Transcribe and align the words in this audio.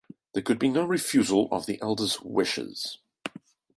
There 0.33 0.41
could 0.41 0.57
be 0.57 0.69
no 0.69 0.83
refusal 0.83 1.47
of 1.51 1.67
the 1.67 1.79
elder's 1.79 2.19
wishes. 2.23 2.97